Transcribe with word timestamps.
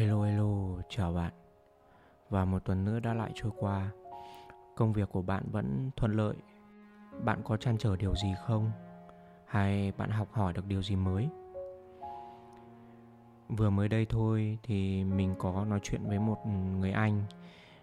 Hello 0.00 0.22
hello, 0.22 0.82
chào 0.88 1.12
bạn. 1.12 1.32
Và 2.30 2.44
một 2.44 2.64
tuần 2.64 2.84
nữa 2.84 3.00
đã 3.00 3.14
lại 3.14 3.30
trôi 3.34 3.52
qua. 3.58 3.90
Công 4.76 4.92
việc 4.92 5.08
của 5.12 5.22
bạn 5.22 5.42
vẫn 5.52 5.90
thuận 5.96 6.16
lợi. 6.16 6.34
Bạn 7.24 7.40
có 7.44 7.56
trăn 7.56 7.78
trở 7.78 7.96
điều 7.96 8.14
gì 8.14 8.34
không? 8.46 8.70
Hay 9.46 9.92
bạn 9.96 10.10
học 10.10 10.28
hỏi 10.32 10.52
được 10.52 10.66
điều 10.66 10.82
gì 10.82 10.96
mới? 10.96 11.28
Vừa 13.48 13.70
mới 13.70 13.88
đây 13.88 14.06
thôi 14.06 14.58
thì 14.62 15.04
mình 15.04 15.34
có 15.38 15.64
nói 15.64 15.80
chuyện 15.82 16.08
với 16.08 16.18
một 16.18 16.46
người 16.46 16.92
anh 16.92 17.22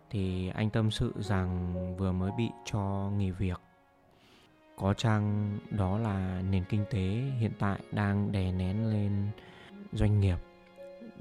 thì 0.09 0.49
anh 0.49 0.70
tâm 0.70 0.91
sự 0.91 1.13
rằng 1.18 1.76
vừa 1.98 2.12
mới 2.12 2.31
bị 2.38 2.49
cho 2.66 3.12
nghỉ 3.18 3.31
việc. 3.31 3.62
Có 4.77 4.94
chăng 4.94 5.58
đó 5.70 5.98
là 5.98 6.41
nền 6.49 6.63
kinh 6.70 6.86
tế 6.90 7.08
hiện 7.40 7.52
tại 7.59 7.80
đang 7.91 8.31
đè 8.31 8.52
nén 8.52 8.91
lên 8.91 9.30
doanh 9.91 10.20
nghiệp 10.20 10.38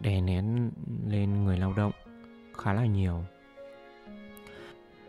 đè 0.01 0.21
nén 0.21 0.71
lên 1.07 1.45
người 1.45 1.59
lao 1.59 1.73
động 1.73 1.93
khá 2.59 2.73
là 2.73 2.87
nhiều. 2.87 3.25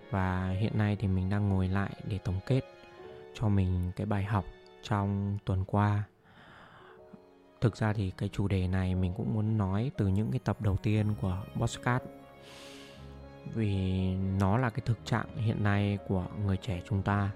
Và 0.09 0.49
hiện 0.59 0.77
nay 0.77 0.95
thì 0.99 1.07
mình 1.07 1.29
đang 1.29 1.49
ngồi 1.49 1.67
lại 1.67 1.91
để 2.03 2.17
tổng 2.17 2.39
kết 2.45 2.61
cho 3.33 3.49
mình 3.49 3.91
cái 3.95 4.05
bài 4.05 4.23
học 4.23 4.45
trong 4.83 5.37
tuần 5.45 5.65
qua. 5.65 6.03
Thực 7.61 7.77
ra 7.77 7.93
thì 7.93 8.11
cái 8.17 8.29
chủ 8.29 8.47
đề 8.47 8.67
này 8.67 8.95
mình 8.95 9.13
cũng 9.17 9.33
muốn 9.33 9.57
nói 9.57 9.91
từ 9.97 10.07
những 10.07 10.31
cái 10.31 10.39
tập 10.43 10.61
đầu 10.61 10.77
tiên 10.77 11.15
của 11.21 11.43
Bosscat 11.55 12.03
vì 13.53 14.05
nó 14.39 14.57
là 14.57 14.69
cái 14.69 14.81
thực 14.85 15.05
trạng 15.05 15.37
hiện 15.37 15.63
nay 15.63 15.97
của 16.07 16.25
người 16.45 16.57
trẻ 16.57 16.81
chúng 16.89 17.03
ta. 17.03 17.31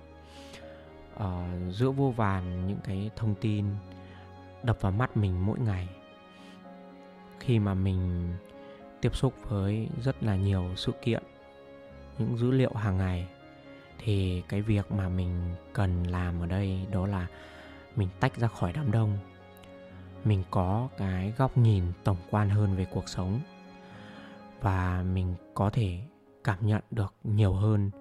Ở 1.15 1.45
giữa 1.70 1.91
vô 1.91 2.13
vàn 2.15 2.67
những 2.67 2.79
cái 2.83 3.09
thông 3.15 3.35
tin 3.35 3.65
đập 4.63 4.77
vào 4.81 4.91
mắt 4.91 5.17
mình 5.17 5.45
mỗi 5.45 5.59
ngày 5.59 5.87
khi 7.41 7.59
mà 7.59 7.73
mình 7.73 8.34
tiếp 9.01 9.15
xúc 9.15 9.34
với 9.49 9.89
rất 10.03 10.23
là 10.23 10.35
nhiều 10.35 10.63
sự 10.75 10.91
kiện, 11.01 11.23
những 12.17 12.37
dữ 12.37 12.51
liệu 12.51 12.73
hàng 12.73 12.98
ngày, 12.98 13.27
thì 13.99 14.43
cái 14.49 14.61
việc 14.61 14.91
mà 14.91 15.09
mình 15.09 15.55
cần 15.73 16.03
làm 16.03 16.39
ở 16.39 16.45
đây 16.45 16.87
đó 16.91 17.07
là 17.07 17.27
mình 17.95 18.09
tách 18.20 18.37
ra 18.37 18.48
khỏi 18.48 18.73
đám 18.73 18.91
đông. 18.91 19.17
Mình 20.23 20.43
có 20.51 20.87
cái 20.98 21.33
góc 21.37 21.57
nhìn 21.57 21.83
tổng 22.03 22.17
quan 22.29 22.49
hơn 22.49 22.75
về 22.75 22.85
cuộc 22.85 23.09
sống 23.09 23.39
và 24.61 25.03
mình 25.13 25.35
có 25.53 25.70
thể 25.70 25.99
cảm 26.43 26.67
nhận 26.67 26.81
được 26.91 27.13
nhiều 27.23 27.53
hơn. 27.53 27.91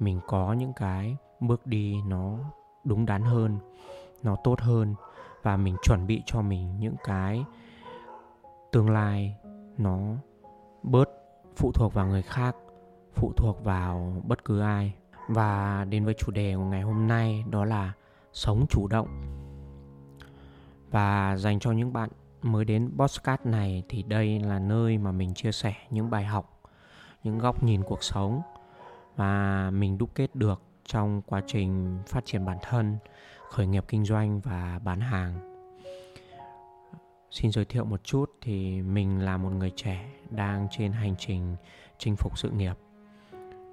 Mình 0.00 0.20
có 0.26 0.52
những 0.52 0.72
cái 0.76 1.16
bước 1.40 1.66
đi 1.66 1.96
nó 2.06 2.38
đúng 2.84 3.06
đắn 3.06 3.22
hơn, 3.22 3.58
nó 4.22 4.36
tốt 4.44 4.60
hơn 4.60 4.94
và 5.42 5.56
mình 5.56 5.76
chuẩn 5.82 6.06
bị 6.06 6.22
cho 6.26 6.42
mình 6.42 6.80
những 6.80 6.96
cái 7.04 7.44
tương 8.74 8.90
lai 8.90 9.36
nó 9.78 9.98
bớt 10.82 11.08
phụ 11.56 11.72
thuộc 11.72 11.94
vào 11.94 12.06
người 12.06 12.22
khác, 12.22 12.56
phụ 13.14 13.32
thuộc 13.36 13.64
vào 13.64 14.22
bất 14.24 14.44
cứ 14.44 14.60
ai. 14.60 14.94
Và 15.28 15.84
đến 15.84 16.04
với 16.04 16.14
chủ 16.14 16.32
đề 16.32 16.56
của 16.56 16.64
ngày 16.64 16.82
hôm 16.82 17.06
nay 17.06 17.44
đó 17.50 17.64
là 17.64 17.92
sống 18.32 18.66
chủ 18.70 18.88
động. 18.88 19.08
Và 20.90 21.36
dành 21.36 21.58
cho 21.60 21.72
những 21.72 21.92
bạn 21.92 22.10
mới 22.42 22.64
đến 22.64 22.96
Bosscat 22.96 23.46
này 23.46 23.82
thì 23.88 24.02
đây 24.02 24.40
là 24.40 24.58
nơi 24.58 24.98
mà 24.98 25.12
mình 25.12 25.34
chia 25.34 25.52
sẻ 25.52 25.74
những 25.90 26.10
bài 26.10 26.24
học, 26.24 26.60
những 27.22 27.38
góc 27.38 27.62
nhìn 27.62 27.82
cuộc 27.82 28.02
sống 28.02 28.42
mà 29.16 29.70
mình 29.70 29.98
đúc 29.98 30.10
kết 30.14 30.36
được 30.36 30.62
trong 30.84 31.22
quá 31.22 31.40
trình 31.46 31.98
phát 32.06 32.24
triển 32.24 32.44
bản 32.44 32.58
thân, 32.62 32.96
khởi 33.50 33.66
nghiệp 33.66 33.84
kinh 33.88 34.04
doanh 34.04 34.40
và 34.40 34.80
bán 34.84 35.00
hàng. 35.00 35.53
Xin 37.34 37.52
giới 37.52 37.64
thiệu 37.64 37.84
một 37.84 38.04
chút 38.04 38.32
thì 38.40 38.82
mình 38.82 39.20
là 39.20 39.36
một 39.36 39.50
người 39.50 39.72
trẻ 39.76 40.10
đang 40.30 40.68
trên 40.70 40.92
hành 40.92 41.14
trình 41.18 41.56
chinh 41.98 42.16
phục 42.16 42.38
sự 42.38 42.50
nghiệp, 42.50 42.74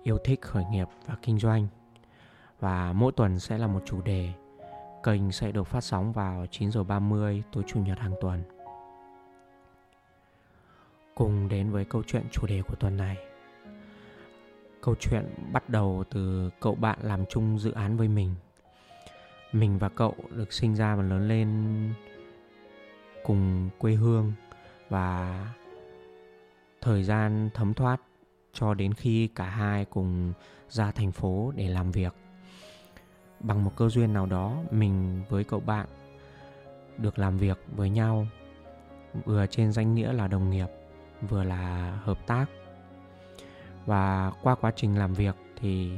yêu 0.04 0.18
thích 0.24 0.42
khởi 0.42 0.66
nghiệp 0.72 0.88
và 1.06 1.16
kinh 1.22 1.40
doanh. 1.40 1.68
Và 2.60 2.94
mỗi 2.94 3.12
tuần 3.12 3.40
sẽ 3.40 3.58
là 3.58 3.68
một 3.68 3.84
chủ 3.86 4.02
đề. 4.02 4.34
Kênh 5.04 5.32
sẽ 5.32 5.52
được 5.52 5.68
phát 5.68 5.82
sóng 5.82 6.14
vào 6.14 6.46
9 6.52 6.72
giờ 6.72 6.84
30 6.84 7.44
tối 7.52 7.64
chủ 7.68 7.80
nhật 7.80 8.00
hàng 8.00 8.14
tuần. 8.22 8.44
Cùng 11.16 11.50
đến 11.50 11.72
với 11.72 11.86
câu 11.86 12.04
chuyện 12.08 12.24
chủ 12.32 12.48
đề 12.48 12.62
của 12.68 12.76
tuần 12.76 12.98
này. 12.98 13.18
Câu 14.82 14.96
chuyện 15.00 15.26
bắt 15.52 15.70
đầu 15.70 16.04
từ 16.10 16.50
cậu 16.60 16.76
bạn 16.76 17.00
làm 17.02 17.26
chung 17.30 17.60
dự 17.60 17.72
án 17.72 17.98
với 17.98 18.08
mình. 18.08 18.36
Mình 19.52 19.78
và 19.78 19.90
cậu 19.90 20.16
được 20.30 20.54
sinh 20.54 20.76
ra 20.76 20.96
và 20.96 21.04
lớn 21.04 21.28
lên 21.28 21.48
cùng 23.24 23.70
quê 23.80 23.94
hương 23.94 24.34
và 24.90 25.46
thời 26.82 27.04
gian 27.04 27.50
thấm 27.54 27.74
thoát 27.74 28.02
cho 28.54 28.74
đến 28.74 28.94
khi 28.94 29.28
cả 29.28 29.46
hai 29.46 29.86
cùng 29.86 30.34
ra 30.70 30.92
thành 30.92 31.12
phố 31.12 31.52
để 31.56 31.68
làm 31.68 31.92
việc. 31.92 32.14
Bằng 33.40 33.64
một 33.64 33.72
cơ 33.76 33.90
duyên 33.90 34.14
nào 34.14 34.26
đó 34.26 34.58
mình 34.72 35.24
với 35.30 35.44
cậu 35.44 35.60
bạn 35.60 35.88
được 36.98 37.20
làm 37.20 37.38
việc 37.38 37.60
với 37.76 37.90
nhau 37.90 38.28
vừa 39.26 39.46
trên 39.48 39.72
danh 39.72 39.96
nghĩa 39.96 40.14
là 40.14 40.28
đồng 40.28 40.50
nghiệp 40.50 40.68
vừa 41.30 41.44
là 41.44 41.92
hợp 42.04 42.28
tác. 42.28 42.46
Và 43.86 44.32
qua 44.42 44.56
quá 44.56 44.72
trình 44.76 44.98
làm 44.98 45.14
việc 45.14 45.36
thì 45.60 45.92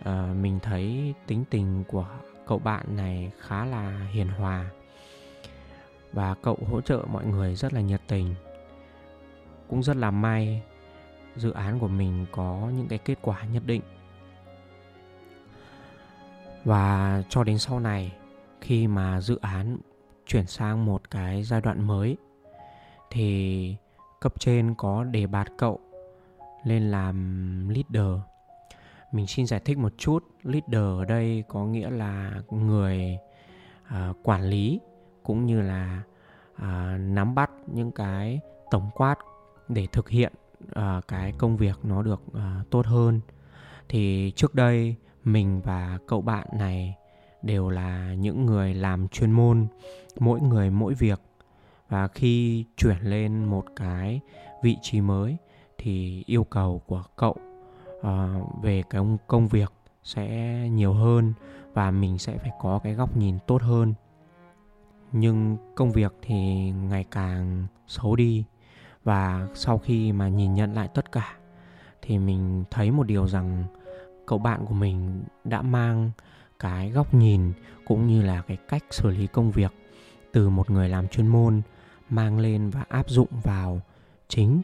uh, 0.00 0.36
mình 0.36 0.58
thấy 0.62 1.14
tính 1.26 1.44
tình 1.50 1.84
của 1.88 2.08
cậu 2.46 2.58
bạn 2.58 2.96
này 2.96 3.32
khá 3.40 3.64
là 3.64 4.06
hiền 4.12 4.28
hòa 4.28 4.70
và 6.12 6.34
cậu 6.42 6.58
hỗ 6.70 6.80
trợ 6.80 7.04
mọi 7.10 7.26
người 7.26 7.54
rất 7.54 7.72
là 7.72 7.80
nhiệt 7.80 8.00
tình. 8.08 8.34
Cũng 9.68 9.82
rất 9.82 9.96
là 9.96 10.10
may 10.10 10.62
dự 11.36 11.50
án 11.50 11.78
của 11.78 11.88
mình 11.88 12.26
có 12.32 12.70
những 12.76 12.88
cái 12.88 12.98
kết 12.98 13.18
quả 13.22 13.44
nhất 13.44 13.62
định. 13.66 13.82
Và 16.64 17.22
cho 17.28 17.44
đến 17.44 17.58
sau 17.58 17.80
này 17.80 18.12
khi 18.60 18.86
mà 18.86 19.20
dự 19.20 19.38
án 19.40 19.78
chuyển 20.26 20.46
sang 20.46 20.84
một 20.84 21.10
cái 21.10 21.42
giai 21.42 21.60
đoạn 21.60 21.86
mới 21.86 22.16
thì 23.10 23.76
cấp 24.20 24.40
trên 24.40 24.74
có 24.74 25.04
đề 25.04 25.26
bạt 25.26 25.48
cậu 25.58 25.80
lên 26.64 26.90
làm 26.90 27.68
leader. 27.68 28.20
Mình 29.12 29.26
xin 29.26 29.46
giải 29.46 29.60
thích 29.64 29.78
một 29.78 29.92
chút 29.98 30.24
leader 30.42 30.98
ở 30.98 31.04
đây 31.04 31.44
có 31.48 31.64
nghĩa 31.64 31.90
là 31.90 32.42
người 32.50 33.18
uh, 33.88 34.16
quản 34.22 34.42
lý 34.42 34.80
cũng 35.22 35.46
như 35.46 35.62
là 35.62 36.02
à, 36.54 36.98
nắm 37.00 37.34
bắt 37.34 37.50
những 37.66 37.92
cái 37.92 38.40
tổng 38.70 38.90
quát 38.94 39.18
để 39.68 39.86
thực 39.92 40.08
hiện 40.08 40.32
à, 40.74 41.00
cái 41.08 41.32
công 41.38 41.56
việc 41.56 41.78
nó 41.82 42.02
được 42.02 42.22
à, 42.34 42.60
tốt 42.70 42.86
hơn. 42.86 43.20
Thì 43.88 44.32
trước 44.36 44.54
đây 44.54 44.96
mình 45.24 45.60
và 45.64 45.98
cậu 46.06 46.20
bạn 46.20 46.46
này 46.52 46.96
đều 47.42 47.70
là 47.70 48.14
những 48.14 48.46
người 48.46 48.74
làm 48.74 49.08
chuyên 49.08 49.32
môn 49.32 49.66
mỗi 50.18 50.40
người 50.40 50.70
mỗi 50.70 50.94
việc. 50.94 51.20
Và 51.88 52.08
khi 52.08 52.64
chuyển 52.76 52.98
lên 53.02 53.44
một 53.44 53.64
cái 53.76 54.20
vị 54.62 54.76
trí 54.82 55.00
mới 55.00 55.36
thì 55.78 56.24
yêu 56.26 56.44
cầu 56.44 56.82
của 56.86 57.02
cậu 57.16 57.36
uh, 57.98 58.62
về 58.62 58.82
cái 58.90 59.02
công 59.26 59.48
việc 59.48 59.72
sẽ 60.02 60.28
nhiều 60.68 60.92
hơn 60.92 61.32
và 61.72 61.90
mình 61.90 62.18
sẽ 62.18 62.38
phải 62.38 62.50
có 62.60 62.80
cái 62.84 62.94
góc 62.94 63.16
nhìn 63.16 63.38
tốt 63.46 63.62
hơn 63.62 63.94
nhưng 65.12 65.56
công 65.74 65.92
việc 65.92 66.14
thì 66.22 66.70
ngày 66.70 67.04
càng 67.10 67.66
xấu 67.86 68.16
đi. 68.16 68.44
Và 69.04 69.48
sau 69.54 69.78
khi 69.78 70.12
mà 70.12 70.28
nhìn 70.28 70.54
nhận 70.54 70.74
lại 70.74 70.88
tất 70.94 71.12
cả, 71.12 71.36
thì 72.02 72.18
mình 72.18 72.64
thấy 72.70 72.90
một 72.90 73.06
điều 73.06 73.28
rằng 73.28 73.64
cậu 74.26 74.38
bạn 74.38 74.66
của 74.66 74.74
mình 74.74 75.22
đã 75.44 75.62
mang 75.62 76.10
cái 76.58 76.90
góc 76.90 77.14
nhìn 77.14 77.52
cũng 77.84 78.06
như 78.06 78.22
là 78.22 78.42
cái 78.42 78.56
cách 78.68 78.84
xử 78.90 79.10
lý 79.10 79.26
công 79.26 79.50
việc 79.50 79.72
từ 80.32 80.48
một 80.48 80.70
người 80.70 80.88
làm 80.88 81.08
chuyên 81.08 81.26
môn, 81.26 81.62
mang 82.08 82.38
lên 82.38 82.70
và 82.70 82.84
áp 82.88 83.10
dụng 83.10 83.28
vào 83.42 83.80
chính 84.28 84.62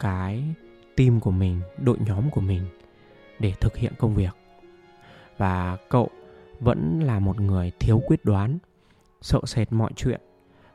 cái 0.00 0.44
team 0.96 1.20
của 1.20 1.30
mình, 1.30 1.60
đội 1.78 1.98
nhóm 2.06 2.30
của 2.30 2.40
mình 2.40 2.66
để 3.38 3.52
thực 3.60 3.76
hiện 3.76 3.92
công 3.98 4.14
việc. 4.14 4.36
Và 5.38 5.76
cậu 5.88 6.08
vẫn 6.60 7.00
là 7.02 7.18
một 7.18 7.40
người 7.40 7.72
thiếu 7.80 8.02
quyết 8.06 8.24
đoán 8.24 8.58
sợ 9.20 9.40
sệt 9.44 9.72
mọi 9.72 9.90
chuyện 9.96 10.20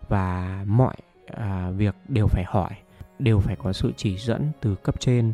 và 0.10 0.64
mọi 0.68 0.96
à, 1.28 1.70
việc 1.70 1.96
đều 2.08 2.28
phải 2.28 2.44
hỏi 2.48 2.72
đều 3.20 3.40
phải 3.40 3.56
có 3.56 3.74
sự 3.74 3.94
chỉ 3.98 4.18
dẫn 4.18 4.52
từ 4.62 4.76
cấp 4.76 5.00
trên 5.00 5.34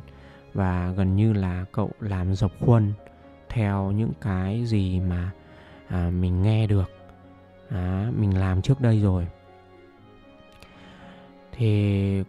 và 0.54 0.92
gần 0.98 1.16
như 1.16 1.34
là 1.34 1.66
cậu 1.72 1.92
làm 2.00 2.36
dọc 2.36 2.52
khuôn 2.60 2.94
theo 3.50 3.92
những 3.92 4.12
cái 4.22 4.66
gì 4.66 5.00
mà 5.00 5.32
à, 5.88 6.10
mình 6.14 6.42
nghe 6.42 6.68
được 6.68 6.90
à, 7.70 8.12
mình 8.18 8.38
làm 8.38 8.62
trước 8.62 8.82
đây 8.82 9.02
rồi. 9.02 9.28
Thì 11.52 12.24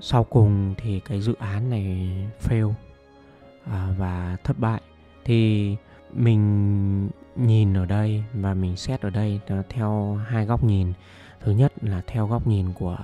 sau 0.00 0.24
cùng 0.24 0.74
thì 0.76 1.00
cái 1.00 1.20
dự 1.20 1.34
án 1.38 1.70
này 1.70 2.10
fail 2.40 2.72
à, 3.64 3.94
và 3.98 4.36
thất 4.44 4.58
bại. 4.58 4.80
Thì 5.24 5.76
mình 6.14 7.10
nhìn 7.36 7.74
ở 7.74 7.86
đây 7.86 8.24
và 8.34 8.54
mình 8.54 8.76
xét 8.76 9.00
ở 9.00 9.10
đây 9.10 9.40
theo 9.68 10.14
hai 10.26 10.46
góc 10.46 10.64
nhìn. 10.64 10.92
Thứ 11.40 11.52
nhất 11.52 11.72
là 11.82 12.02
theo 12.06 12.26
góc 12.26 12.46
nhìn 12.46 12.72
của 12.72 12.98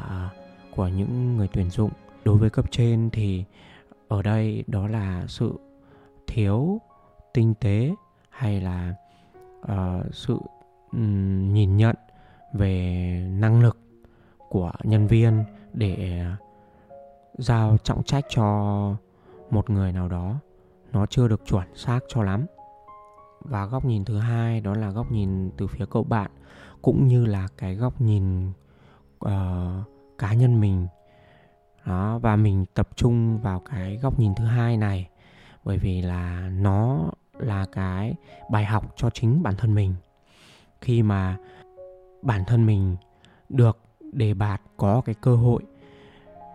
của 0.77 0.89
những 0.89 1.37
người 1.37 1.49
tuyển 1.53 1.71
dụng. 1.71 1.91
Đối 2.25 2.39
với 2.39 2.51
cấp 2.51 2.65
trên 2.71 3.11
thì 3.13 3.45
ở 4.09 4.23
đây 4.23 4.65
đó 4.67 4.89
là 4.89 5.25
sự 5.29 5.55
thiếu 6.27 6.81
tinh 7.35 7.55
tế 7.61 7.95
hay 8.31 8.61
là 8.61 8.95
uh, 9.61 10.15
sự 10.15 10.39
um, 10.93 11.53
nhìn 11.53 11.77
nhận 11.77 11.97
về 12.53 12.85
năng 13.31 13.63
lực 13.63 13.79
của 14.49 14.73
nhân 14.83 15.07
viên 15.07 15.45
để 15.73 16.25
giao 17.39 17.77
trọng 17.83 18.03
trách 18.03 18.25
cho 18.29 18.45
một 19.51 19.71
người 19.71 19.93
nào 19.93 20.09
đó. 20.09 20.35
Nó 20.93 21.07
chưa 21.07 21.29
được 21.29 21.43
chuẩn 21.47 21.75
xác 21.75 22.01
cho 22.09 22.23
lắm 22.23 22.47
và 23.41 23.67
góc 23.67 23.85
nhìn 23.85 24.05
thứ 24.05 24.19
hai 24.19 24.61
đó 24.61 24.75
là 24.75 24.91
góc 24.91 25.13
nhìn 25.13 25.51
từ 25.57 25.67
phía 25.67 25.85
cậu 25.91 26.05
bạn 26.05 26.31
cũng 26.83 27.07
như 27.07 27.27
là 27.27 27.49
cái 27.59 27.75
góc 27.75 28.01
nhìn 28.01 28.51
uh, 29.25 29.31
cá 30.19 30.35
nhân 30.35 30.61
mình. 30.61 30.87
Đó 31.87 32.19
và 32.19 32.37
mình 32.37 32.65
tập 32.75 32.89
trung 32.97 33.41
vào 33.41 33.61
cái 33.61 33.99
góc 34.03 34.19
nhìn 34.19 34.35
thứ 34.35 34.45
hai 34.45 34.77
này 34.77 35.09
bởi 35.65 35.79
vì 35.79 36.03
là 36.03 36.51
nó 36.53 37.11
là 37.39 37.67
cái 37.73 38.15
bài 38.51 38.65
học 38.65 38.93
cho 38.97 39.11
chính 39.11 39.43
bản 39.43 39.55
thân 39.59 39.75
mình. 39.75 39.95
Khi 40.81 41.03
mà 41.03 41.37
bản 42.23 42.45
thân 42.47 42.67
mình 42.67 42.97
được 43.49 43.79
đề 44.13 44.35
bạt 44.35 44.63
có 44.77 45.03
cái 45.05 45.15
cơ 45.21 45.37
hội 45.37 45.63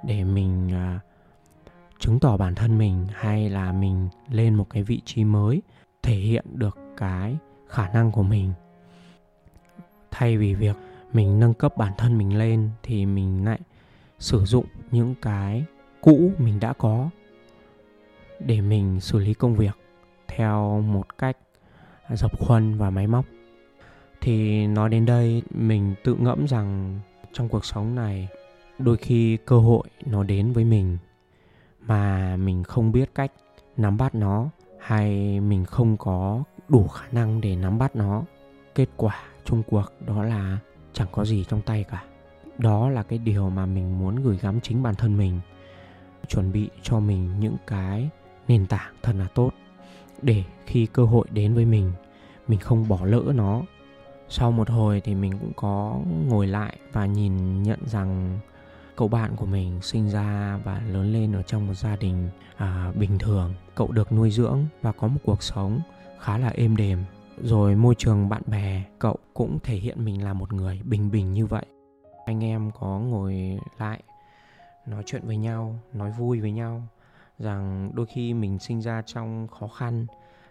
để 0.03 0.23
mình 0.23 0.67
uh, 0.67 1.01
chứng 1.99 2.19
tỏ 2.19 2.37
bản 2.37 2.55
thân 2.55 2.77
mình 2.77 3.07
hay 3.11 3.49
là 3.49 3.71
mình 3.71 4.09
lên 4.29 4.55
một 4.55 4.69
cái 4.69 4.83
vị 4.83 5.01
trí 5.05 5.23
mới 5.23 5.61
thể 6.05 6.15
hiện 6.15 6.45
được 6.53 6.77
cái 6.97 7.37
khả 7.67 7.89
năng 7.89 8.11
của 8.11 8.23
mình. 8.23 8.53
Thay 10.11 10.37
vì 10.37 10.53
việc 10.53 10.75
mình 11.13 11.39
nâng 11.39 11.53
cấp 11.53 11.77
bản 11.77 11.93
thân 11.97 12.17
mình 12.17 12.37
lên 12.37 12.69
thì 12.83 13.05
mình 13.05 13.45
lại 13.45 13.59
sử 14.19 14.45
dụng 14.45 14.65
những 14.91 15.15
cái 15.21 15.65
cũ 16.01 16.31
mình 16.37 16.59
đã 16.59 16.73
có 16.73 17.09
để 18.39 18.61
mình 18.61 18.99
xử 18.99 19.19
lý 19.19 19.33
công 19.33 19.55
việc 19.55 19.77
theo 20.27 20.81
một 20.81 21.17
cách 21.17 21.37
dập 22.09 22.39
khuân 22.39 22.77
và 22.77 22.89
máy 22.89 23.07
móc. 23.07 23.25
Thì 24.21 24.67
nói 24.67 24.89
đến 24.89 25.05
đây, 25.05 25.43
mình 25.49 25.95
tự 26.03 26.15
ngẫm 26.15 26.45
rằng 26.47 26.99
trong 27.33 27.49
cuộc 27.49 27.65
sống 27.65 27.95
này, 27.95 28.27
đôi 28.79 28.97
khi 28.97 29.37
cơ 29.45 29.57
hội 29.57 29.87
nó 30.05 30.23
đến 30.23 30.51
với 30.51 30.63
mình 30.63 30.97
mà 31.79 32.35
mình 32.35 32.63
không 32.63 32.91
biết 32.91 33.15
cách 33.15 33.31
nắm 33.77 33.97
bắt 33.97 34.15
nó 34.15 34.49
hay 34.85 35.39
mình 35.39 35.65
không 35.65 35.97
có 35.97 36.43
đủ 36.69 36.87
khả 36.87 37.05
năng 37.11 37.41
để 37.41 37.55
nắm 37.55 37.77
bắt 37.77 37.95
nó? 37.95 38.23
Kết 38.75 38.89
quả 38.97 39.23
chung 39.45 39.63
cuộc 39.63 39.91
đó 40.05 40.23
là 40.23 40.59
chẳng 40.93 41.07
có 41.11 41.25
gì 41.25 41.43
trong 41.49 41.61
tay 41.61 41.83
cả. 41.83 42.03
Đó 42.57 42.89
là 42.89 43.03
cái 43.03 43.19
điều 43.19 43.49
mà 43.49 43.65
mình 43.65 43.99
muốn 43.99 44.15
gửi 44.15 44.37
gắm 44.41 44.61
chính 44.61 44.83
bản 44.83 44.95
thân 44.95 45.17
mình. 45.17 45.39
Chuẩn 46.27 46.51
bị 46.51 46.69
cho 46.81 46.99
mình 46.99 47.39
những 47.39 47.55
cái 47.67 48.09
nền 48.47 48.65
tảng 48.65 48.93
thật 49.03 49.13
là 49.15 49.27
tốt 49.35 49.51
để 50.21 50.43
khi 50.65 50.85
cơ 50.85 51.03
hội 51.03 51.27
đến 51.31 51.53
với 51.53 51.65
mình 51.65 51.91
mình 52.47 52.59
không 52.59 52.87
bỏ 52.87 52.99
lỡ 53.05 53.21
nó. 53.35 53.61
Sau 54.29 54.51
một 54.51 54.69
hồi 54.69 55.01
thì 55.01 55.15
mình 55.15 55.31
cũng 55.39 55.53
có 55.55 55.99
ngồi 56.27 56.47
lại 56.47 56.77
và 56.91 57.05
nhìn 57.05 57.63
nhận 57.63 57.79
rằng 57.85 58.39
cậu 58.95 59.07
bạn 59.07 59.35
của 59.35 59.45
mình 59.45 59.81
sinh 59.81 60.09
ra 60.09 60.59
và 60.63 60.81
lớn 60.89 61.13
lên 61.13 61.33
ở 61.33 61.41
trong 61.41 61.67
một 61.67 61.73
gia 61.73 61.95
đình 61.95 62.29
à, 62.57 62.91
bình 62.95 63.17
thường. 63.19 63.53
Cậu 63.75 63.91
được 63.91 64.11
nuôi 64.11 64.31
dưỡng 64.31 64.65
và 64.81 64.91
có 64.91 65.07
một 65.07 65.19
cuộc 65.23 65.43
sống 65.43 65.79
khá 66.19 66.37
là 66.37 66.47
êm 66.47 66.75
đềm. 66.75 67.03
Rồi 67.41 67.75
môi 67.75 67.95
trường 67.97 68.29
bạn 68.29 68.41
bè 68.45 68.83
cậu 68.99 69.17
cũng 69.33 69.59
thể 69.63 69.75
hiện 69.75 70.05
mình 70.05 70.23
là 70.23 70.33
một 70.33 70.53
người 70.53 70.81
bình 70.83 71.11
bình 71.11 71.31
như 71.31 71.45
vậy. 71.45 71.65
Anh 72.25 72.43
em 72.43 72.71
có 72.79 72.99
ngồi 72.99 73.59
lại 73.77 74.03
nói 74.87 75.03
chuyện 75.05 75.21
với 75.25 75.37
nhau 75.37 75.79
nói 75.93 76.11
vui 76.11 76.41
với 76.41 76.51
nhau 76.51 76.87
rằng 77.39 77.91
đôi 77.93 78.05
khi 78.05 78.33
mình 78.33 78.59
sinh 78.59 78.81
ra 78.81 79.01
trong 79.05 79.47
khó 79.47 79.67
khăn 79.67 80.07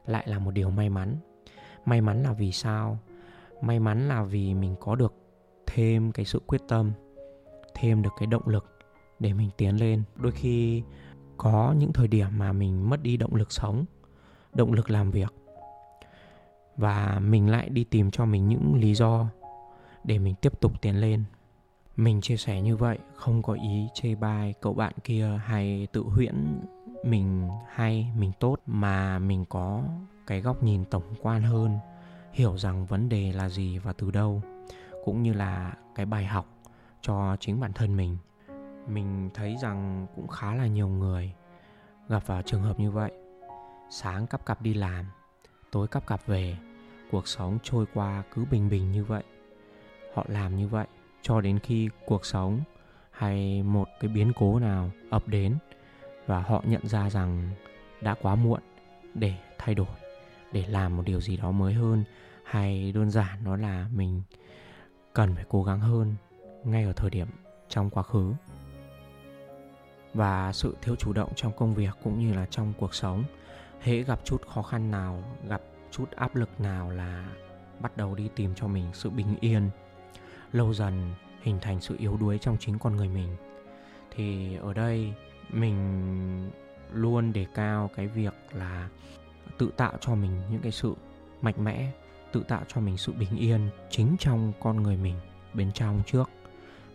lại 0.07 0.25
là 0.29 0.39
một 0.39 0.51
điều 0.51 0.71
may 0.71 0.91
mắn. 0.91 1.17
May 1.85 2.01
mắn 2.01 2.23
là 2.23 2.33
vì 2.33 2.53
sao? 2.53 2.99
May 3.61 3.81
mắn 3.81 4.09
là 4.09 4.23
vì 4.23 4.55
mình 4.55 4.75
có 4.81 4.95
được 4.95 5.15
thêm 5.67 6.13
cái 6.13 6.25
sự 6.25 6.41
quyết 6.47 6.61
tâm 6.69 6.93
thêm 7.75 8.03
được 8.03 8.13
cái 8.19 8.27
động 8.27 8.49
lực 8.49 8.79
để 9.19 9.33
mình 9.33 9.51
tiến 9.57 9.77
lên. 9.77 10.03
Đôi 10.17 10.33
khi 10.33 10.83
có 11.37 11.75
những 11.79 11.93
thời 11.93 12.09
điểm 12.09 12.29
mà 12.39 12.53
mình 12.53 12.91
mất 12.91 13.03
đi 13.03 13.17
động 13.17 13.35
lực 13.35 13.53
sống, 13.53 13.85
động 14.55 14.73
lực 14.73 14.91
làm 14.91 15.11
việc 15.11 15.35
và 16.77 17.19
mình 17.19 17.51
lại 17.51 17.69
đi 17.69 17.85
tìm 17.85 18.11
cho 18.11 18.25
mình 18.25 18.49
những 18.49 18.75
lý 18.75 18.95
do 18.95 19.27
để 20.05 20.19
mình 20.19 20.35
tiếp 20.35 20.61
tục 20.61 20.83
tiến 20.83 21.01
lên. 21.01 21.25
Mình 21.97 22.21
chia 22.21 22.37
sẻ 22.37 22.61
như 22.61 22.77
vậy, 22.77 22.99
không 23.15 23.43
có 23.43 23.53
ý 23.53 23.89
chê 23.95 24.15
bai 24.15 24.55
cậu 24.61 24.75
bạn 24.75 24.93
kia 25.05 25.41
hay 25.45 25.87
tự 25.93 26.03
huyễn 26.03 26.61
mình 27.05 27.49
hay 27.69 28.07
mình 28.19 28.33
tốt, 28.41 28.57
mà 28.67 29.19
mình 29.19 29.45
có 29.49 29.83
cái 30.27 30.41
góc 30.41 30.63
nhìn 30.63 30.85
tổng 30.85 31.15
quan 31.23 31.43
hơn, 31.43 31.79
hiểu 32.33 32.59
rằng 32.59 32.87
vấn 32.87 33.09
đề 33.09 33.33
là 33.33 33.49
gì 33.49 33.79
và 33.79 33.93
từ 33.93 34.11
đâu, 34.11 34.43
cũng 35.05 35.23
như 35.23 35.33
là 35.33 35.75
cái 35.95 36.07
bài 36.07 36.27
học 36.27 36.47
cho 37.07 37.37
chính 37.41 37.61
bản 37.61 37.73
thân 37.73 37.97
mình. 37.97 38.17
Mình 38.89 39.31
thấy 39.35 39.57
rằng 39.63 40.07
cũng 40.17 40.29
khá 40.29 40.55
là 40.55 40.67
nhiều 40.67 40.89
người 40.89 41.33
gặp 42.09 42.27
vào 42.27 42.43
trường 42.43 42.63
hợp 42.63 42.81
như 42.81 42.91
vậy. 42.91 43.13
Sáng 43.91 44.27
cắp 44.27 44.47
cặp 44.47 44.63
đi 44.63 44.75
làm, 44.75 45.07
tối 45.71 45.89
cắp 45.89 46.07
cặp 46.07 46.27
về, 46.27 46.57
cuộc 47.11 47.29
sống 47.29 47.59
trôi 47.63 47.87
qua 47.95 48.23
cứ 48.35 48.45
bình 48.51 48.69
bình 48.69 48.93
như 48.93 49.05
vậy. 49.05 49.23
Họ 50.15 50.25
làm 50.29 50.57
như 50.57 50.69
vậy 50.69 50.87
cho 51.23 51.41
đến 51.41 51.59
khi 51.59 51.89
cuộc 52.07 52.27
sống 52.27 52.61
hay 53.11 53.63
một 53.63 53.89
cái 54.01 54.11
biến 54.11 54.33
cố 54.37 54.59
nào 54.59 54.91
ập 55.11 55.29
đến 55.29 55.59
và 56.27 56.41
họ 56.41 56.63
nhận 56.67 56.87
ra 56.87 57.11
rằng 57.11 57.51
đã 58.01 58.15
quá 58.23 58.35
muộn 58.35 58.61
để 59.15 59.35
thay 59.59 59.75
đổi, 59.75 59.97
để 60.53 60.67
làm 60.67 60.97
một 60.97 61.03
điều 61.07 61.21
gì 61.21 61.37
đó 61.37 61.51
mới 61.51 61.75
hơn 61.75 62.05
hay 62.45 62.93
đơn 62.93 63.11
giản 63.11 63.45
nó 63.45 63.57
là 63.57 63.87
mình 63.95 64.23
cần 65.13 65.35
phải 65.35 65.45
cố 65.49 65.65
gắng 65.65 65.81
hơn 65.81 66.15
ngay 66.65 66.85
ở 66.85 66.93
thời 66.93 67.11
điểm 67.11 67.29
trong 67.69 67.91
quá 67.91 68.03
khứ. 68.03 68.33
Và 70.15 70.53
sự 70.53 70.77
thiếu 70.83 70.97
chủ 70.97 71.13
động 71.13 71.33
trong 71.37 71.53
công 71.57 71.75
việc 71.75 71.97
cũng 72.03 72.19
như 72.19 72.35
là 72.35 72.47
trong 72.51 72.73
cuộc 72.79 72.95
sống, 72.95 73.25
hễ 73.81 74.03
gặp 74.03 74.21
chút 74.25 74.47
khó 74.47 74.63
khăn 74.63 74.91
nào, 74.91 75.23
gặp 75.49 75.61
chút 75.91 76.11
áp 76.11 76.37
lực 76.37 76.61
nào 76.61 76.91
là 76.91 77.29
bắt 77.81 77.97
đầu 77.97 78.15
đi 78.15 78.29
tìm 78.37 78.55
cho 78.55 78.67
mình 78.67 78.91
sự 78.93 79.11
bình 79.11 79.37
yên, 79.41 79.71
lâu 80.53 80.75
dần 80.75 81.15
hình 81.43 81.59
thành 81.61 81.81
sự 81.81 81.97
yếu 81.99 82.17
đuối 82.17 82.39
trong 82.39 82.57
chính 82.61 82.79
con 82.79 82.97
người 82.97 83.09
mình. 83.09 83.37
Thì 84.11 84.57
ở 84.57 84.75
đây 84.75 85.13
mình 85.51 86.51
luôn 86.93 87.33
đề 87.33 87.47
cao 87.55 87.91
cái 87.97 88.07
việc 88.07 88.35
là 88.53 88.89
tự 89.59 89.71
tạo 89.77 89.93
cho 90.01 90.15
mình 90.15 90.43
những 90.51 90.61
cái 90.63 90.73
sự 90.73 90.95
mạnh 91.43 91.65
mẽ, 91.65 91.91
tự 92.33 92.43
tạo 92.49 92.63
cho 92.69 92.81
mình 92.81 92.97
sự 92.97 93.13
bình 93.13 93.37
yên 93.37 93.71
chính 93.91 94.17
trong 94.19 94.53
con 94.61 94.83
người 94.83 94.97
mình, 94.97 95.17
bên 95.55 95.73
trong 95.73 96.03
trước 96.07 96.31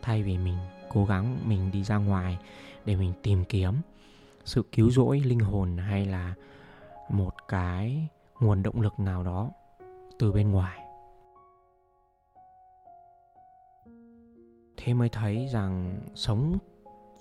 thay 0.10 0.24
vì 0.24 0.38
mình 0.38 0.58
cố 0.90 1.06
gắng 1.06 1.38
mình 1.46 1.72
đi 1.72 1.84
ra 1.84 1.98
ngoài 1.98 2.38
để 2.86 2.96
mình 2.96 3.14
tìm 3.24 3.46
kiếm 3.46 3.74
sự 4.46 4.64
cứu 4.72 4.92
rỗi 4.92 5.20
linh 5.20 5.40
hồn 5.40 5.78
hay 5.78 6.06
là 6.06 6.34
một 7.10 7.34
cái 7.48 8.08
nguồn 8.40 8.64
động 8.64 8.82
lực 8.82 9.00
nào 9.00 9.24
đó 9.24 9.52
từ 10.20 10.32
bên 10.32 10.52
ngoài. 10.52 10.80
Thế 14.78 14.94
mới 14.94 15.10
thấy 15.10 15.48
rằng 15.52 16.02
sống 16.16 16.58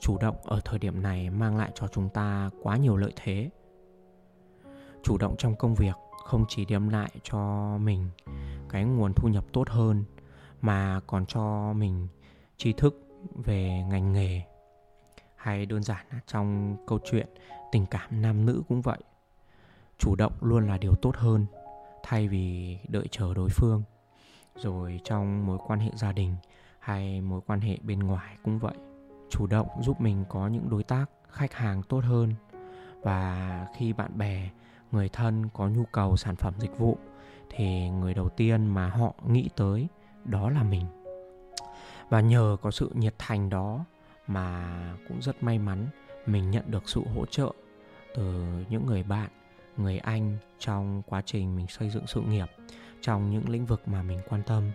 chủ 0.00 0.18
động 0.20 0.36
ở 0.44 0.60
thời 0.64 0.78
điểm 0.78 1.02
này 1.02 1.30
mang 1.30 1.56
lại 1.56 1.70
cho 1.74 1.88
chúng 1.88 2.08
ta 2.08 2.50
quá 2.62 2.76
nhiều 2.76 2.96
lợi 2.96 3.12
thế. 3.16 3.50
Chủ 5.02 5.18
động 5.18 5.34
trong 5.38 5.56
công 5.56 5.74
việc 5.74 5.96
không 6.24 6.44
chỉ 6.48 6.64
đem 6.64 6.88
lại 6.88 7.10
cho 7.22 7.72
mình 7.80 8.08
cái 8.68 8.84
nguồn 8.84 9.12
thu 9.12 9.28
nhập 9.28 9.44
tốt 9.52 9.68
hơn 9.68 10.04
mà 10.60 11.00
còn 11.06 11.26
cho 11.26 11.72
mình 11.72 12.08
tri 12.58 12.72
thức 12.72 13.08
về 13.34 13.82
ngành 13.90 14.12
nghề 14.12 14.42
hay 15.36 15.66
đơn 15.66 15.82
giản 15.82 16.06
là 16.10 16.20
trong 16.26 16.76
câu 16.86 16.98
chuyện 17.10 17.26
tình 17.72 17.86
cảm 17.86 18.22
nam 18.22 18.46
nữ 18.46 18.62
cũng 18.68 18.82
vậy. 18.82 18.98
Chủ 19.98 20.14
động 20.16 20.32
luôn 20.40 20.68
là 20.68 20.78
điều 20.78 20.94
tốt 20.94 21.16
hơn, 21.16 21.46
thay 22.02 22.28
vì 22.28 22.78
đợi 22.88 23.06
chờ 23.10 23.34
đối 23.34 23.48
phương. 23.48 23.82
Rồi 24.56 25.00
trong 25.04 25.46
mối 25.46 25.58
quan 25.66 25.80
hệ 25.80 25.90
gia 25.94 26.12
đình 26.12 26.36
hay 26.78 27.20
mối 27.20 27.40
quan 27.46 27.60
hệ 27.60 27.78
bên 27.82 27.98
ngoài 27.98 28.36
cũng 28.44 28.58
vậy. 28.58 28.74
Chủ 29.30 29.46
động 29.46 29.68
giúp 29.80 30.00
mình 30.00 30.24
có 30.28 30.48
những 30.48 30.70
đối 30.70 30.82
tác, 30.82 31.10
khách 31.28 31.52
hàng 31.52 31.82
tốt 31.82 32.04
hơn. 32.04 32.34
Và 33.00 33.66
khi 33.76 33.92
bạn 33.92 34.18
bè, 34.18 34.50
người 34.92 35.08
thân 35.08 35.48
có 35.54 35.68
nhu 35.68 35.84
cầu 35.92 36.16
sản 36.16 36.36
phẩm 36.36 36.54
dịch 36.58 36.78
vụ, 36.78 36.98
thì 37.50 37.90
người 37.90 38.14
đầu 38.14 38.28
tiên 38.28 38.66
mà 38.66 38.90
họ 38.90 39.14
nghĩ 39.26 39.48
tới 39.56 39.88
đó 40.24 40.50
là 40.50 40.62
mình 40.62 40.86
và 42.08 42.20
nhờ 42.20 42.56
có 42.62 42.70
sự 42.70 42.90
nhiệt 42.94 43.14
thành 43.18 43.50
đó 43.50 43.84
mà 44.26 44.74
cũng 45.08 45.22
rất 45.22 45.42
may 45.42 45.58
mắn 45.58 45.86
mình 46.26 46.50
nhận 46.50 46.70
được 46.70 46.88
sự 46.88 47.00
hỗ 47.14 47.26
trợ 47.26 47.52
từ 48.14 48.44
những 48.70 48.86
người 48.86 49.02
bạn, 49.02 49.30
người 49.76 49.98
anh 49.98 50.36
trong 50.58 51.02
quá 51.06 51.22
trình 51.26 51.56
mình 51.56 51.66
xây 51.68 51.90
dựng 51.90 52.06
sự 52.06 52.20
nghiệp, 52.20 52.46
trong 53.00 53.30
những 53.30 53.48
lĩnh 53.48 53.66
vực 53.66 53.88
mà 53.88 54.02
mình 54.02 54.20
quan 54.28 54.42
tâm. 54.42 54.70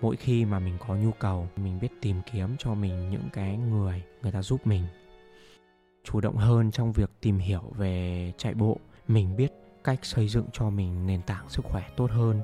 Mỗi 0.00 0.16
khi 0.16 0.44
mà 0.44 0.58
mình 0.58 0.78
có 0.88 0.94
nhu 0.94 1.10
cầu, 1.12 1.48
mình 1.56 1.78
biết 1.80 1.88
tìm 2.00 2.20
kiếm 2.32 2.56
cho 2.58 2.74
mình 2.74 3.10
những 3.10 3.28
cái 3.32 3.56
người 3.56 4.02
người 4.22 4.32
ta 4.32 4.42
giúp 4.42 4.66
mình. 4.66 4.86
Chủ 6.04 6.20
động 6.20 6.36
hơn 6.36 6.70
trong 6.70 6.92
việc 6.92 7.10
tìm 7.20 7.38
hiểu 7.38 7.62
về 7.76 8.32
chạy 8.38 8.54
bộ, 8.54 8.78
mình 9.08 9.36
biết 9.36 9.52
cách 9.84 10.04
xây 10.04 10.28
dựng 10.28 10.46
cho 10.52 10.70
mình 10.70 11.06
nền 11.06 11.22
tảng 11.22 11.48
sức 11.48 11.64
khỏe 11.64 11.88
tốt 11.96 12.10
hơn 12.10 12.42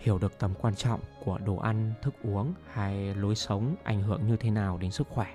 hiểu 0.00 0.18
được 0.18 0.38
tầm 0.38 0.54
quan 0.60 0.74
trọng 0.74 1.00
của 1.24 1.38
đồ 1.38 1.56
ăn, 1.56 1.92
thức 2.02 2.14
uống 2.22 2.54
hay 2.72 3.14
lối 3.14 3.34
sống 3.34 3.74
ảnh 3.84 4.02
hưởng 4.02 4.26
như 4.26 4.36
thế 4.36 4.50
nào 4.50 4.78
đến 4.78 4.90
sức 4.90 5.08
khỏe. 5.08 5.26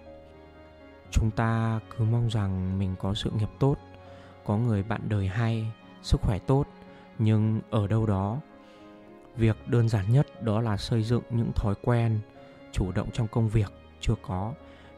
Chúng 1.11 1.31
ta 1.31 1.79
cứ 1.89 2.05
mong 2.05 2.27
rằng 2.27 2.79
mình 2.79 2.95
có 2.99 3.13
sự 3.13 3.31
nghiệp 3.31 3.49
tốt, 3.59 3.75
có 4.45 4.57
người 4.57 4.83
bạn 4.83 5.01
đời 5.07 5.27
hay, 5.27 5.71
sức 6.01 6.21
khỏe 6.21 6.39
tốt, 6.47 6.65
nhưng 7.19 7.61
ở 7.69 7.87
đâu 7.87 8.05
đó, 8.05 8.39
việc 9.35 9.57
đơn 9.67 9.89
giản 9.89 10.11
nhất 10.11 10.43
đó 10.43 10.61
là 10.61 10.77
xây 10.77 11.03
dựng 11.03 11.23
những 11.29 11.51
thói 11.55 11.75
quen, 11.81 12.19
chủ 12.71 12.91
động 12.91 13.11
trong 13.13 13.27
công 13.27 13.49
việc 13.49 13.71
chưa 14.01 14.15
có, 14.21 14.53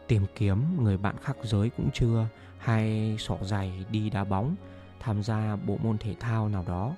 tìm 0.08 0.26
kiếm 0.36 0.84
người 0.84 0.98
bạn 0.98 1.16
khác 1.22 1.38
giới 1.44 1.70
cũng 1.70 1.90
chưa, 1.94 2.28
hay 2.58 3.16
xỏ 3.20 3.38
giày 3.42 3.86
đi 3.92 4.10
đá 4.10 4.24
bóng, 4.24 4.56
tham 5.00 5.24
gia 5.24 5.56
bộ 5.56 5.78
môn 5.84 5.98
thể 5.98 6.16
thao 6.20 6.50
nào 6.50 6.64
đó. 6.68 6.96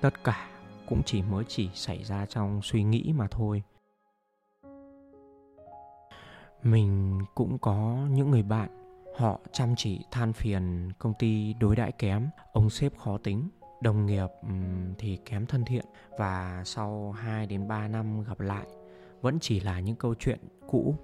Tất 0.00 0.24
cả 0.24 0.48
cũng 0.92 1.02
chỉ 1.02 1.22
mới 1.22 1.44
chỉ 1.48 1.70
xảy 1.74 2.04
ra 2.04 2.26
trong 2.26 2.62
suy 2.62 2.82
nghĩ 2.82 3.12
mà 3.16 3.26
thôi. 3.30 3.62
Mình 6.62 7.20
cũng 7.34 7.58
có 7.58 8.06
những 8.10 8.30
người 8.30 8.42
bạn, 8.42 8.96
họ 9.18 9.40
chăm 9.52 9.74
chỉ 9.76 10.04
than 10.10 10.32
phiền 10.32 10.92
công 10.98 11.14
ty 11.18 11.54
đối 11.54 11.76
đãi 11.76 11.92
kém, 11.92 12.28
ông 12.52 12.70
sếp 12.70 12.98
khó 12.98 13.18
tính, 13.18 13.48
đồng 13.82 14.06
nghiệp 14.06 14.28
thì 14.98 15.18
kém 15.24 15.46
thân 15.46 15.64
thiện 15.64 15.84
và 16.18 16.62
sau 16.66 17.12
2 17.12 17.46
đến 17.46 17.68
3 17.68 17.88
năm 17.88 18.24
gặp 18.24 18.40
lại, 18.40 18.66
vẫn 19.20 19.38
chỉ 19.40 19.60
là 19.60 19.80
những 19.80 19.96
câu 19.96 20.14
chuyện 20.14 20.38
cũ. 20.66 20.94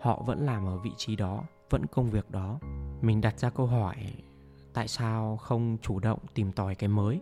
Họ 0.00 0.22
vẫn 0.26 0.46
làm 0.46 0.66
ở 0.66 0.78
vị 0.78 0.90
trí 0.96 1.16
đó, 1.16 1.44
vẫn 1.70 1.86
công 1.86 2.10
việc 2.10 2.30
đó. 2.30 2.58
Mình 3.00 3.20
đặt 3.20 3.38
ra 3.38 3.50
câu 3.50 3.66
hỏi, 3.66 3.96
tại 4.74 4.88
sao 4.88 5.36
không 5.36 5.76
chủ 5.82 5.98
động 5.98 6.18
tìm 6.34 6.52
tòi 6.52 6.74
cái 6.74 6.88
mới? 6.88 7.20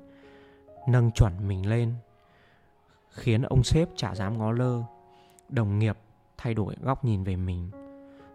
Nâng 0.88 1.10
chuẩn 1.10 1.48
mình 1.48 1.68
lên, 1.68 1.94
khiến 3.10 3.42
ông 3.42 3.62
sếp 3.62 3.88
chả 3.96 4.14
dám 4.14 4.38
ngó 4.38 4.52
lơ. 4.52 4.82
Đồng 5.48 5.78
nghiệp 5.78 5.98
thay 6.36 6.54
đổi 6.54 6.76
góc 6.82 7.04
nhìn 7.04 7.24
về 7.24 7.36
mình, 7.36 7.70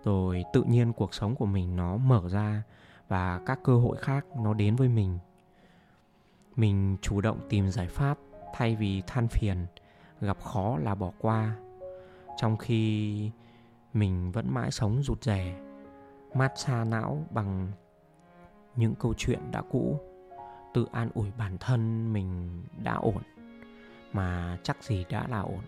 rồi 0.04 0.44
tự 0.54 0.64
nhiên 0.64 0.94
cuộc 0.94 1.14
sống 1.14 1.36
của 1.36 1.46
mình 1.46 1.76
nó 1.76 1.98
mở 1.98 2.22
ra 2.30 2.64
và 3.08 3.42
các 3.46 3.60
cơ 3.64 3.78
hội 3.78 3.98
khác 3.98 4.26
nó 4.36 4.54
đến 4.54 4.76
với 4.76 4.88
mình. 4.88 5.20
Mình 6.56 6.98
chủ 7.02 7.22
động 7.22 7.40
tìm 7.50 7.70
giải 7.70 7.88
pháp 7.88 8.18
thay 8.54 8.76
vì 8.76 9.02
than 9.08 9.28
phiền, 9.28 9.66
gặp 10.22 10.42
khó 10.44 10.78
là 10.78 10.96
bỏ 10.96 11.12
qua. 11.20 11.56
Trong 12.38 12.58
khi 12.58 13.32
mình 13.94 14.32
vẫn 14.32 14.54
mãi 14.54 14.72
sống 14.72 15.04
rụt 15.04 15.24
rè, 15.24 15.60
mát 16.34 16.52
xa 16.56 16.84
não 16.84 17.26
bằng 17.30 17.72
những 18.76 18.96
câu 18.96 19.14
chuyện 19.18 19.40
đã 19.52 19.62
cũ 19.72 20.00
tự 20.74 20.88
an 20.92 21.10
ủi 21.14 21.32
bản 21.38 21.58
thân 21.58 22.14
mình 22.14 22.62
đã 22.84 22.94
ổn, 22.94 23.22
mà 24.14 24.58
chắc 24.64 24.84
gì 24.84 25.06
đã 25.10 25.28
là 25.28 25.40
ổn. 25.40 25.62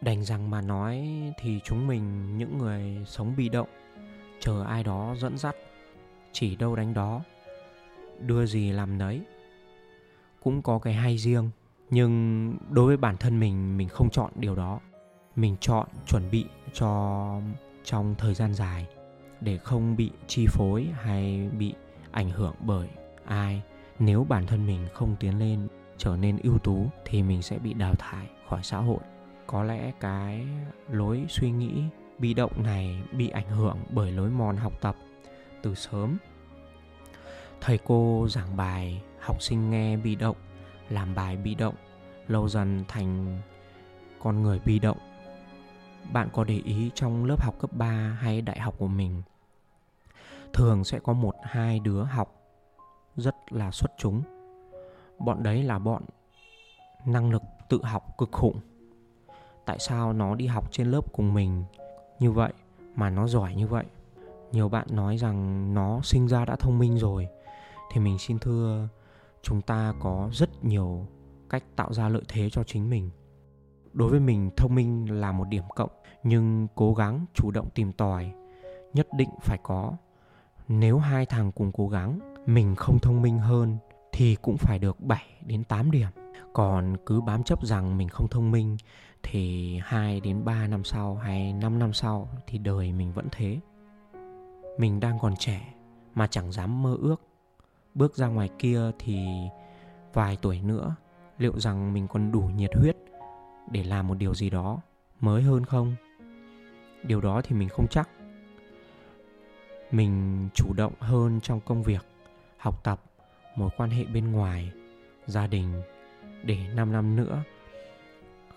Đành 0.00 0.24
rằng 0.24 0.50
mà 0.50 0.60
nói 0.60 1.08
thì 1.38 1.60
chúng 1.64 1.86
mình, 1.86 2.38
những 2.38 2.58
người 2.58 3.04
sống 3.06 3.36
bị 3.36 3.48
động, 3.48 3.68
chờ 4.40 4.64
ai 4.68 4.84
đó 4.84 5.14
dẫn 5.18 5.38
dắt, 5.38 5.56
chỉ 6.32 6.56
đâu 6.56 6.76
đánh 6.76 6.94
đó, 6.94 7.20
đưa 8.20 8.46
gì 8.46 8.72
làm 8.72 8.98
nấy. 8.98 9.22
Cũng 10.42 10.62
có 10.62 10.78
cái 10.78 10.94
hay 10.94 11.18
riêng, 11.18 11.50
nhưng 11.90 12.56
đối 12.70 12.86
với 12.86 12.96
bản 12.96 13.16
thân 13.16 13.40
mình 13.40 13.76
mình 13.76 13.88
không 13.88 14.10
chọn 14.10 14.30
điều 14.36 14.54
đó. 14.54 14.80
Mình 15.36 15.56
chọn 15.60 15.88
chuẩn 16.06 16.30
bị 16.30 16.46
cho 16.72 17.40
trong 17.84 18.14
thời 18.18 18.34
gian 18.34 18.54
dài 18.54 18.86
để 19.44 19.58
không 19.58 19.96
bị 19.96 20.10
chi 20.26 20.46
phối 20.46 20.88
hay 21.02 21.50
bị 21.58 21.74
ảnh 22.10 22.30
hưởng 22.30 22.54
bởi 22.60 22.88
ai. 23.24 23.62
Nếu 23.98 24.26
bản 24.28 24.46
thân 24.46 24.66
mình 24.66 24.86
không 24.92 25.16
tiến 25.20 25.38
lên, 25.38 25.68
trở 25.98 26.16
nên 26.16 26.38
ưu 26.42 26.58
tú, 26.58 26.86
thì 27.04 27.22
mình 27.22 27.42
sẽ 27.42 27.58
bị 27.58 27.74
đào 27.74 27.94
thải 27.94 28.26
khỏi 28.48 28.60
xã 28.62 28.78
hội. 28.78 28.98
Có 29.46 29.62
lẽ 29.62 29.92
cái 30.00 30.46
lối 30.90 31.24
suy 31.28 31.50
nghĩ 31.50 31.82
bị 32.18 32.34
động 32.34 32.62
này 32.62 33.02
bị 33.12 33.28
ảnh 33.28 33.48
hưởng 33.48 33.78
bởi 33.90 34.12
lối 34.12 34.30
mòn 34.30 34.56
học 34.56 34.72
tập 34.80 34.96
từ 35.62 35.74
sớm. 35.74 36.16
Thầy 37.60 37.78
cô 37.84 38.26
giảng 38.30 38.56
bài, 38.56 39.02
học 39.20 39.42
sinh 39.42 39.70
nghe 39.70 39.96
bị 39.96 40.14
động, 40.14 40.36
làm 40.88 41.14
bài 41.14 41.36
bị 41.36 41.54
động, 41.54 41.74
lâu 42.28 42.48
dần 42.48 42.84
thành 42.88 43.40
con 44.22 44.42
người 44.42 44.60
bị 44.64 44.78
động. 44.78 44.98
Bạn 46.12 46.28
có 46.32 46.44
để 46.44 46.60
ý 46.64 46.90
trong 46.94 47.24
lớp 47.24 47.42
học 47.42 47.54
cấp 47.60 47.70
3 47.72 48.18
hay 48.20 48.40
đại 48.40 48.60
học 48.60 48.74
của 48.78 48.88
mình 48.88 49.22
thường 50.52 50.84
sẽ 50.84 50.98
có 50.98 51.12
một, 51.12 51.34
hai 51.42 51.78
đứa 51.78 52.02
học 52.02 52.42
rất 53.16 53.34
là 53.50 53.70
xuất 53.70 53.90
chúng. 53.98 54.22
Bọn 55.18 55.42
đấy 55.42 55.62
là 55.62 55.78
bọn 55.78 56.02
năng 57.06 57.30
lực 57.30 57.42
tự 57.68 57.80
học 57.82 58.18
cực 58.18 58.32
khủng. 58.32 58.60
Tại 59.64 59.78
sao 59.78 60.12
nó 60.12 60.34
đi 60.34 60.46
học 60.46 60.72
trên 60.72 60.90
lớp 60.90 61.12
cùng 61.12 61.34
mình 61.34 61.64
như 62.18 62.32
vậy 62.32 62.52
mà 62.94 63.10
nó 63.10 63.26
giỏi 63.26 63.54
như 63.54 63.66
vậy? 63.66 63.84
Nhiều 64.52 64.68
bạn 64.68 64.86
nói 64.90 65.16
rằng 65.18 65.74
nó 65.74 66.00
sinh 66.02 66.28
ra 66.28 66.44
đã 66.44 66.56
thông 66.56 66.78
minh 66.78 66.98
rồi, 66.98 67.28
thì 67.92 68.00
mình 68.00 68.18
xin 68.18 68.38
thưa 68.38 68.88
chúng 69.42 69.62
ta 69.62 69.94
có 70.00 70.28
rất 70.32 70.64
nhiều 70.64 71.06
cách 71.50 71.64
tạo 71.76 71.92
ra 71.92 72.08
lợi 72.08 72.22
thế 72.28 72.50
cho 72.50 72.64
chính 72.64 72.90
mình. 72.90 73.10
Đối 73.92 74.10
với 74.10 74.20
mình, 74.20 74.50
thông 74.56 74.74
minh 74.74 75.20
là 75.20 75.32
một 75.32 75.44
điểm 75.48 75.64
cộng, 75.76 75.90
nhưng 76.22 76.66
cố 76.74 76.94
gắng 76.94 77.26
chủ 77.34 77.50
động 77.50 77.70
tìm 77.74 77.92
tòi 77.92 78.32
nhất 78.92 79.08
định 79.16 79.28
phải 79.40 79.58
có 79.62 79.92
nếu 80.80 80.98
hai 80.98 81.26
thằng 81.26 81.52
cùng 81.52 81.72
cố 81.72 81.88
gắng, 81.88 82.18
mình 82.46 82.74
không 82.74 82.98
thông 82.98 83.22
minh 83.22 83.38
hơn 83.38 83.76
thì 84.12 84.36
cũng 84.42 84.56
phải 84.56 84.78
được 84.78 85.00
7 85.00 85.24
đến 85.46 85.64
8 85.64 85.90
điểm. 85.90 86.08
Còn 86.52 86.96
cứ 87.06 87.20
bám 87.20 87.42
chấp 87.42 87.66
rằng 87.66 87.98
mình 87.98 88.08
không 88.08 88.28
thông 88.30 88.50
minh 88.50 88.76
thì 89.22 89.78
2 89.84 90.20
đến 90.20 90.44
3 90.44 90.66
năm 90.66 90.84
sau 90.84 91.14
hay 91.14 91.52
5 91.52 91.78
năm 91.78 91.92
sau 91.92 92.28
thì 92.46 92.58
đời 92.58 92.92
mình 92.92 93.12
vẫn 93.12 93.28
thế. 93.32 93.58
Mình 94.78 95.00
đang 95.00 95.18
còn 95.18 95.36
trẻ 95.36 95.74
mà 96.14 96.26
chẳng 96.26 96.52
dám 96.52 96.82
mơ 96.82 96.96
ước. 97.00 97.22
Bước 97.94 98.16
ra 98.16 98.26
ngoài 98.26 98.50
kia 98.58 98.80
thì 98.98 99.26
vài 100.12 100.36
tuổi 100.42 100.60
nữa, 100.62 100.94
liệu 101.38 101.60
rằng 101.60 101.92
mình 101.92 102.08
còn 102.08 102.32
đủ 102.32 102.40
nhiệt 102.40 102.70
huyết 102.74 102.96
để 103.70 103.82
làm 103.82 104.08
một 104.08 104.14
điều 104.14 104.34
gì 104.34 104.50
đó 104.50 104.80
mới 105.20 105.42
hơn 105.42 105.64
không? 105.64 105.94
Điều 107.02 107.20
đó 107.20 107.40
thì 107.44 107.56
mình 107.56 107.68
không 107.68 107.86
chắc. 107.90 108.08
Mình 109.92 110.48
chủ 110.54 110.72
động 110.76 110.92
hơn 110.98 111.40
trong 111.42 111.60
công 111.60 111.82
việc, 111.82 112.06
học 112.58 112.84
tập, 112.84 113.00
mối 113.56 113.70
quan 113.76 113.90
hệ 113.90 114.04
bên 114.04 114.32
ngoài, 114.32 114.72
gia 115.26 115.46
đình 115.46 115.82
để 116.44 116.58
5 116.74 116.92
năm 116.92 117.16
nữa 117.16 117.42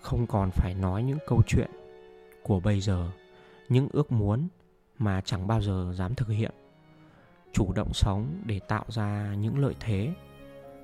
không 0.06 0.26
còn 0.26 0.50
phải 0.50 0.74
nói 0.74 1.02
những 1.02 1.18
câu 1.26 1.42
chuyện 1.46 1.70
của 2.42 2.60
bây 2.60 2.80
giờ, 2.80 3.10
những 3.68 3.88
ước 3.92 4.12
muốn 4.12 4.48
mà 4.98 5.20
chẳng 5.20 5.46
bao 5.46 5.62
giờ 5.62 5.92
dám 5.94 6.14
thực 6.14 6.28
hiện. 6.28 6.50
Chủ 7.52 7.72
động 7.72 7.94
sống 7.94 8.42
để 8.44 8.60
tạo 8.68 8.84
ra 8.88 9.34
những 9.38 9.58
lợi 9.58 9.74
thế, 9.80 10.14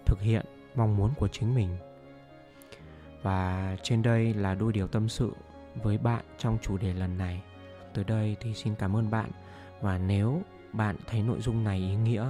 thực 0.07 0.21
hiện 0.21 0.47
mong 0.75 0.97
muốn 0.97 1.11
của 1.19 1.29
chính 1.29 1.55
mình. 1.55 1.77
Và 3.23 3.77
trên 3.83 4.03
đây 4.03 4.35
là 4.35 4.55
đôi 4.55 4.73
điều 4.73 4.89
tâm 4.89 5.09
sự 5.09 5.33
với 5.83 5.99
bạn 5.99 6.25
trong 6.39 6.59
chủ 6.63 6.77
đề 6.77 6.93
lần 6.95 7.19
này. 7.19 7.43
Từ 7.95 8.03
đây 8.03 8.37
thì 8.41 8.55
xin 8.55 8.75
cảm 8.75 8.97
ơn 8.97 9.11
bạn 9.11 9.31
và 9.83 9.99
nếu 9.99 10.43
bạn 10.73 10.97
thấy 11.07 11.23
nội 11.23 11.41
dung 11.41 11.65
này 11.65 11.79
ý 11.79 11.95
nghĩa, 11.95 12.27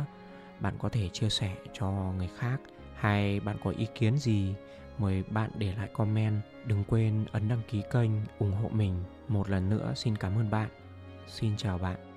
bạn 0.61 0.75
có 0.79 0.89
thể 0.89 1.09
chia 1.09 1.29
sẻ 1.29 1.55
cho 1.73 1.91
người 1.91 2.29
khác. 2.37 2.61
Hay 2.95 3.41
bạn 3.41 3.57
có 3.65 3.71
ý 3.71 3.87
kiến 3.95 4.19
gì 4.19 4.55
mời 4.99 5.23
bạn 5.23 5.51
để 5.55 5.75
lại 5.79 5.89
comment. 5.93 6.41
Đừng 6.67 6.85
quên 6.85 7.25
ấn 7.33 7.49
đăng 7.49 7.63
ký 7.71 7.83
kênh 7.93 8.11
ủng 8.39 8.53
hộ 8.53 8.69
mình. 8.69 9.05
Một 9.29 9.51
lần 9.51 9.71
nữa 9.71 9.93
xin 9.97 10.17
cảm 10.17 10.39
ơn 10.39 10.51
bạn. 10.51 10.69
Xin 11.27 11.57
chào 11.57 11.79
bạn. 11.79 12.12